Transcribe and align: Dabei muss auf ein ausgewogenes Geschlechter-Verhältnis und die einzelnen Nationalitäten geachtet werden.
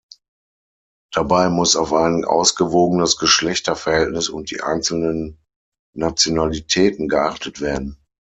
Dabei 1.13 1.49
muss 1.49 1.75
auf 1.75 1.93
ein 1.93 2.25
ausgewogenes 2.25 3.17
Geschlechter-Verhältnis 3.17 4.29
und 4.29 4.49
die 4.49 4.61
einzelnen 4.61 5.37
Nationalitäten 5.93 7.07
geachtet 7.07 7.61
werden. 7.61 7.99